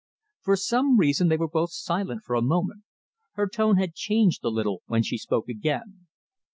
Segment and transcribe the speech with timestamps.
[0.39, 2.81] For some reason they were both silent for a moment.
[3.33, 6.07] Her tone had changed a little when she spoke again.